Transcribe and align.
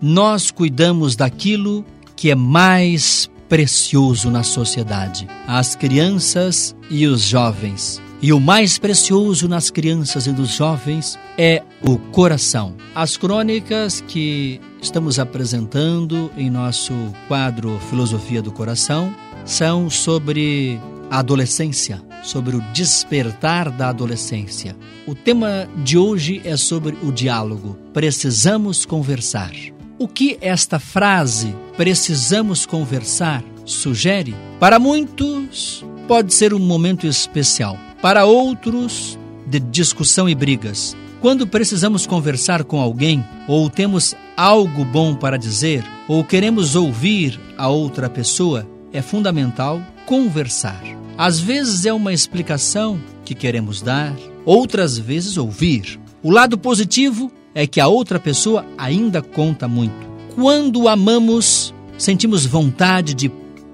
nós 0.00 0.50
cuidamos 0.50 1.16
daquilo 1.16 1.84
que 2.16 2.30
é 2.30 2.34
mais 2.34 3.30
precioso 3.48 4.30
na 4.30 4.42
sociedade: 4.42 5.28
as 5.46 5.74
crianças 5.76 6.74
e 6.90 7.06
os 7.06 7.22
jovens. 7.22 8.02
E 8.22 8.32
o 8.32 8.40
mais 8.40 8.78
precioso 8.78 9.46
nas 9.46 9.70
crianças 9.70 10.26
e 10.26 10.32
nos 10.32 10.48
jovens 10.48 11.18
é 11.36 11.62
o 11.82 11.98
coração. 11.98 12.74
As 12.94 13.18
crônicas 13.18 14.00
que 14.00 14.58
estamos 14.80 15.18
apresentando 15.18 16.30
em 16.34 16.48
nosso 16.48 16.94
quadro 17.28 17.78
Filosofia 17.90 18.40
do 18.40 18.50
Coração 18.50 19.14
são 19.44 19.90
sobre 19.90 20.80
a 21.10 21.18
adolescência, 21.18 22.00
sobre 22.22 22.56
o 22.56 22.60
despertar 22.72 23.70
da 23.70 23.90
adolescência. 23.90 24.74
O 25.06 25.14
tema 25.14 25.68
de 25.84 25.98
hoje 25.98 26.40
é 26.44 26.56
sobre 26.56 26.96
o 27.02 27.12
diálogo. 27.12 27.76
Precisamos 27.92 28.86
conversar. 28.86 29.52
O 29.96 30.08
que 30.08 30.36
esta 30.40 30.80
frase, 30.80 31.54
precisamos 31.76 32.66
conversar, 32.66 33.44
sugere? 33.64 34.34
Para 34.58 34.80
muitos, 34.80 35.84
pode 36.08 36.34
ser 36.34 36.52
um 36.52 36.58
momento 36.58 37.06
especial. 37.06 37.78
Para 38.02 38.24
outros, 38.24 39.16
de 39.46 39.60
discussão 39.60 40.28
e 40.28 40.34
brigas. 40.34 40.96
Quando 41.20 41.46
precisamos 41.46 42.06
conversar 42.06 42.64
com 42.64 42.80
alguém, 42.80 43.24
ou 43.46 43.70
temos 43.70 44.16
algo 44.36 44.84
bom 44.84 45.14
para 45.14 45.38
dizer, 45.38 45.84
ou 46.08 46.24
queremos 46.24 46.74
ouvir 46.74 47.40
a 47.56 47.68
outra 47.68 48.10
pessoa, 48.10 48.68
é 48.92 49.00
fundamental 49.00 49.80
conversar. 50.06 50.82
Às 51.16 51.38
vezes 51.38 51.86
é 51.86 51.92
uma 51.92 52.12
explicação 52.12 53.00
que 53.24 53.32
queremos 53.32 53.80
dar, 53.80 54.12
outras 54.44 54.98
vezes 54.98 55.36
ouvir. 55.36 56.00
O 56.20 56.32
lado 56.32 56.58
positivo 56.58 57.30
é 57.54 57.66
que 57.66 57.80
a 57.80 57.86
outra 57.86 58.18
pessoa 58.18 58.66
ainda 58.76 59.22
conta 59.22 59.68
muito. 59.68 60.06
Quando 60.34 60.88
amamos, 60.88 61.72
sentimos 61.96 62.44
vontade 62.44 63.14
de 63.14 63.30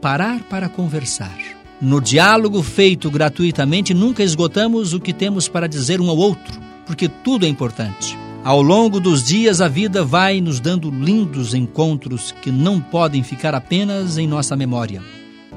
parar 0.00 0.40
para 0.44 0.68
conversar. 0.68 1.36
No 1.80 2.00
diálogo 2.00 2.62
feito 2.62 3.10
gratuitamente, 3.10 3.92
nunca 3.92 4.22
esgotamos 4.22 4.92
o 4.92 5.00
que 5.00 5.12
temos 5.12 5.48
para 5.48 5.66
dizer 5.66 6.00
um 6.00 6.08
ao 6.08 6.16
outro, 6.16 6.60
porque 6.86 7.08
tudo 7.08 7.44
é 7.44 7.48
importante. 7.48 8.16
Ao 8.44 8.62
longo 8.62 9.00
dos 9.00 9.24
dias, 9.24 9.60
a 9.60 9.68
vida 9.68 10.04
vai 10.04 10.40
nos 10.40 10.60
dando 10.60 10.90
lindos 10.90 11.54
encontros 11.54 12.32
que 12.42 12.52
não 12.52 12.80
podem 12.80 13.22
ficar 13.22 13.54
apenas 13.54 14.18
em 14.18 14.26
nossa 14.26 14.54
memória. 14.54 15.02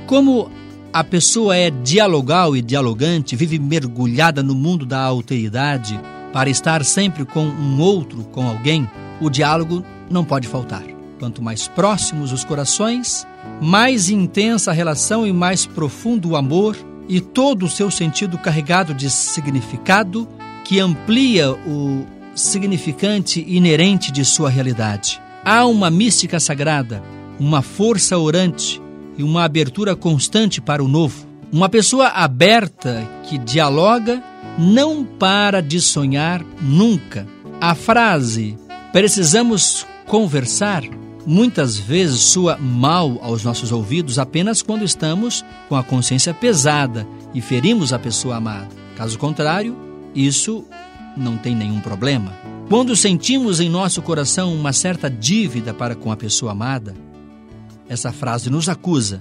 Como 0.06 0.50
a 0.94 1.04
pessoa 1.04 1.56
é 1.56 1.70
dialogal 1.70 2.56
e 2.56 2.62
dialogante, 2.62 3.36
vive 3.36 3.60
mergulhada 3.60 4.42
no 4.42 4.56
mundo 4.56 4.86
da 4.86 5.02
alteridade, 5.02 6.00
para 6.38 6.52
estar 6.52 6.86
sempre 6.86 7.26
com 7.26 7.46
um 7.48 7.82
outro, 7.82 8.24
com 8.26 8.48
alguém, 8.48 8.88
o 9.20 9.28
diálogo 9.28 9.84
não 10.08 10.24
pode 10.24 10.48
faltar. 10.48 10.84
Quanto 11.18 11.42
mais 11.42 11.68
próximos 11.68 12.32
os 12.32 12.44
corações, 12.44 13.26
mais 13.60 14.08
intensa 14.12 14.70
a 14.70 14.74
relação 14.76 15.26
e 15.26 15.34
mais 15.34 15.66
profundo 15.66 16.30
o 16.30 16.36
amor 16.36 16.78
e 17.10 17.20
todo 17.20 17.66
o 17.66 17.70
seu 17.70 17.90
sentido 17.90 18.38
carregado 18.38 18.94
de 18.94 19.10
significado 19.10 20.28
que 20.64 20.80
amplia 20.80 21.54
o 21.54 22.06
significante 22.36 23.44
inerente 23.48 24.12
de 24.12 24.24
sua 24.24 24.48
realidade. 24.48 25.20
Há 25.44 25.66
uma 25.66 25.90
mística 25.90 26.40
sagrada, 26.40 27.02
uma 27.40 27.64
força 27.64 28.16
orante 28.16 28.80
e 29.18 29.24
uma 29.24 29.44
abertura 29.44 29.96
constante 29.96 30.62
para 30.62 30.84
o 30.84 30.88
novo. 30.88 31.26
Uma 31.52 31.68
pessoa 31.68 32.10
aberta 32.10 33.10
que 33.28 33.40
dialoga 33.40 34.22
não 34.58 35.04
para 35.04 35.62
de 35.62 35.80
sonhar 35.82 36.44
nunca. 36.62 37.28
A 37.60 37.74
frase 37.74 38.58
precisamos 38.92 39.86
conversar 40.06 40.84
muitas 41.26 41.78
vezes 41.78 42.22
soa 42.22 42.58
mal 42.58 43.20
aos 43.22 43.44
nossos 43.44 43.72
ouvidos 43.72 44.18
apenas 44.18 44.62
quando 44.62 44.86
estamos 44.86 45.44
com 45.68 45.76
a 45.76 45.84
consciência 45.84 46.34
pesada 46.34 47.06
e 47.34 47.42
ferimos 47.42 47.92
a 47.92 48.00
pessoa 48.00 48.38
amada. 48.38 48.70
Caso 48.96 49.20
contrário, 49.20 49.78
isso 50.16 50.64
não 51.18 51.38
tem 51.38 51.54
nenhum 51.54 51.82
problema. 51.82 52.32
Quando 52.70 52.96
sentimos 52.96 53.60
em 53.60 53.70
nosso 53.70 54.02
coração 54.02 54.54
uma 54.54 54.72
certa 54.72 55.10
dívida 55.10 55.74
para 55.74 55.96
com 55.96 56.12
a 56.12 56.18
pessoa 56.18 56.54
amada, 56.54 56.96
essa 57.90 58.12
frase 58.12 58.50
nos 58.50 58.70
acusa 58.70 59.20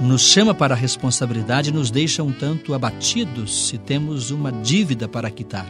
nos 0.00 0.22
chama 0.22 0.54
para 0.54 0.74
a 0.74 0.76
responsabilidade 0.76 1.70
e 1.70 1.72
nos 1.72 1.90
deixa 1.90 2.22
um 2.22 2.32
tanto 2.32 2.74
abatidos 2.74 3.68
se 3.68 3.78
temos 3.78 4.30
uma 4.30 4.50
dívida 4.50 5.06
para 5.06 5.30
quitar. 5.30 5.66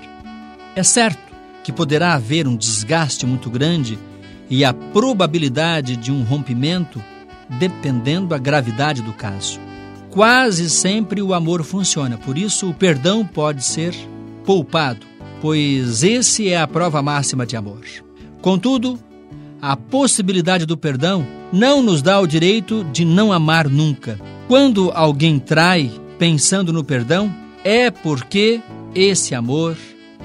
É 0.75 0.83
certo 0.83 1.33
que 1.62 1.72
poderá 1.72 2.15
haver 2.15 2.49
um 2.49 2.56
desgaste 2.56 3.27
muito 3.27 3.50
grande 3.50 3.99
e 4.49 4.65
a 4.65 4.72
probabilidade 4.72 5.97
de 5.97 6.11
um 6.11 6.22
rompimento 6.22 7.03
dependendo 7.59 8.28
da 8.28 8.38
gravidade 8.38 9.03
do 9.03 9.12
caso. 9.12 9.61
Quase 10.11 10.69
sempre 10.69 11.22
o 11.22 11.32
amor 11.32 11.62
funciona, 11.62 12.19
por 12.19 12.37
isso 12.37 12.69
o 12.69 12.75
perdão 12.75 13.27
pode 13.27 13.65
ser 13.65 13.94
poupado, 14.44 15.06
pois 15.41 16.03
esse 16.03 16.49
é 16.49 16.61
a 16.61 16.69
prova 16.69 17.03
máxima 17.03 17.47
de 17.47 17.56
amor. 17.56 17.81
Contudo, 18.41 18.99
a 19.61 19.77
possibilidade 19.77 20.66
do 20.66 20.77
perdão 20.77 21.27
não 21.53 21.83
nos 21.83 22.01
dá 22.01 22.19
o 22.19 22.27
direito 22.27 22.83
de 22.85 23.05
não 23.05 23.33
amar 23.33 23.69
nunca. 23.69 24.19
Quando 24.49 24.91
alguém 24.95 25.39
trai 25.39 25.91
pensando 26.19 26.73
no 26.73 26.83
perdão, 26.83 27.35
é 27.63 27.91
porque 27.91 28.61
esse 28.95 29.35
amor 29.35 29.77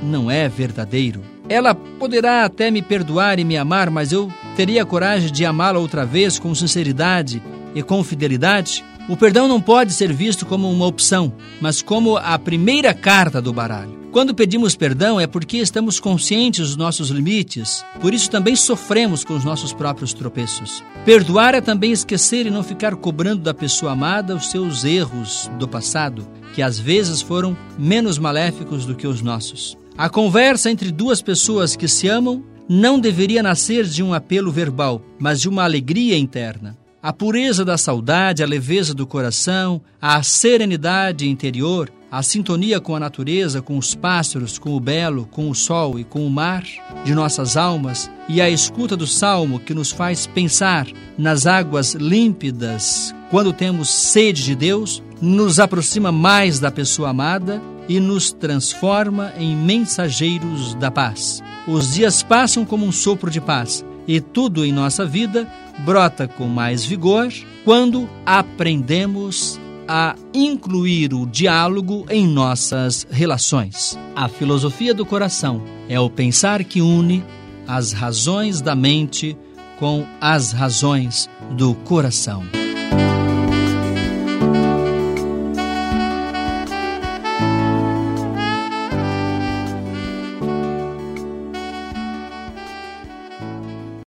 não 0.02 0.32
é 0.32 0.48
verdadeiro. 0.48 1.22
Ela 1.50 1.74
poderá 1.74 2.46
até 2.46 2.70
me 2.70 2.82
perdoar 2.82 3.40
e 3.40 3.44
me 3.44 3.58
amar, 3.58 3.90
mas 3.90 4.12
eu 4.12 4.32
teria 4.56 4.86
coragem 4.86 5.32
de 5.32 5.46
amá-la 5.46 5.80
outra 5.80 6.06
vez 6.06 6.40
com 6.40 6.54
sinceridade 6.54 7.42
e 7.74 7.82
com 7.82 8.04
fidelidade? 8.04 8.84
O 9.08 9.16
perdão 9.16 9.48
não 9.48 9.62
pode 9.62 9.94
ser 9.94 10.12
visto 10.12 10.46
como 10.46 10.70
uma 10.70 10.86
opção, 10.86 11.32
mas 11.62 11.82
como 11.82 12.18
a 12.18 12.38
primeira 12.38 12.94
carta 12.94 13.42
do 13.42 13.54
baralho. 13.54 13.97
Quando 14.18 14.34
pedimos 14.34 14.76
perdão 14.76 15.20
é 15.22 15.28
porque 15.28 15.58
estamos 15.58 16.00
conscientes 16.00 16.70
dos 16.70 16.76
nossos 16.76 17.12
limites, 17.12 17.86
por 18.02 18.16
isso 18.16 18.32
também 18.32 18.56
sofremos 18.56 19.24
com 19.24 19.36
os 19.36 19.46
nossos 19.46 19.72
próprios 19.72 20.12
tropeços. 20.12 20.84
Perdoar 21.06 21.54
é 21.54 21.62
também 21.62 21.92
esquecer 21.92 22.48
e 22.48 22.50
não 22.50 22.64
ficar 22.64 22.96
cobrando 22.96 23.44
da 23.44 23.54
pessoa 23.54 23.92
amada 23.92 24.36
os 24.36 24.50
seus 24.50 24.84
erros 24.84 25.52
do 25.60 25.68
passado, 25.68 26.28
que 26.56 26.64
às 26.64 26.80
vezes 26.80 27.22
foram 27.22 27.56
menos 27.78 28.18
maléficos 28.18 28.88
do 28.88 28.96
que 28.96 29.06
os 29.06 29.22
nossos. 29.22 29.78
A 29.96 30.10
conversa 30.10 30.72
entre 30.72 30.92
duas 30.92 31.22
pessoas 31.22 31.76
que 31.76 31.88
se 31.88 32.08
amam 32.08 32.44
não 32.68 33.00
deveria 33.00 33.44
nascer 33.44 33.86
de 33.86 34.02
um 34.02 34.16
apelo 34.16 34.52
verbal, 34.52 35.00
mas 35.20 35.40
de 35.40 35.48
uma 35.48 35.64
alegria 35.64 36.18
interna. 36.18 36.76
A 37.04 37.14
pureza 37.14 37.64
da 37.64 37.78
saudade, 37.78 38.42
a 38.42 38.48
leveza 38.48 38.96
do 38.96 39.06
coração, 39.06 39.80
a 40.02 40.24
serenidade 40.24 41.30
interior 41.30 41.92
a 42.12 42.23
sintonia 42.23 42.79
com 42.79 42.95
a 42.95 43.00
natureza, 43.00 43.62
com 43.62 43.78
os 43.78 43.94
pássaros, 43.94 44.57
com 44.57 44.75
o 44.75 44.79
belo, 44.79 45.28
com 45.29 45.50
o 45.50 45.56
sol 45.56 46.00
e 46.00 46.03
com 46.03 46.25
o 46.25 46.29
mar 46.29 46.63
de 47.03 47.13
nossas 47.13 47.57
almas 47.57 48.09
e 48.29 48.41
a 48.41 48.50
escuta 48.50 48.95
do 48.95 49.06
salmo 49.06 49.59
que 49.59 49.73
nos 49.73 49.91
faz 49.91 50.25
pensar 50.25 50.88
nas 51.18 51.45
águas 51.45 51.94
límpidas 51.94 53.13
quando 53.29 53.51
temos 53.51 53.90
sede 53.90 54.44
de 54.44 54.56
Deus, 54.56 55.03
nos 55.22 55.59
aproxima 55.59 56.12
mais 56.12 56.59
da 56.59 56.72
pessoa 56.72 57.09
amada 57.09 57.62
e 57.90 58.00
nos 58.00 58.31
transforma 58.31 59.34
em 59.38 59.56
mensageiros 59.56 60.75
da 60.75 60.89
paz. 60.89 61.41
Os 61.68 61.94
dias 61.94 62.24
passam 62.24 62.66
como 62.66 62.85
um 62.85 62.91
sopro 62.91 63.29
de 63.29 63.41
paz 63.41 63.84
e 64.07 64.22
tudo 64.22 64.63
em 64.63 64.72
nossa 64.72 65.06
vida 65.06 65.47
brota 65.79 66.28
com 66.28 66.47
mais 66.47 66.85
vigor 66.85 67.28
quando 67.66 68.09
aprendemos 68.25 69.59
a 69.88 70.16
incluir 70.34 71.14
o 71.14 71.25
diálogo 71.25 72.06
em 72.09 72.28
nossas 72.28 73.08
relações. 73.09 73.98
A 74.16 74.28
filosofia 74.28 74.94
do 74.94 75.06
coração 75.06 75.64
é 75.88 76.00
o 76.00 76.09
pensar 76.09 76.64
que 76.64 76.81
une 76.81 77.24
as 77.68 77.92
razões 77.92 78.62
da 78.62 78.75
mente 78.75 79.38
com 79.80 80.06
as 80.19 80.51
razões 80.51 81.30
do 81.51 81.75
coração. 81.75 82.56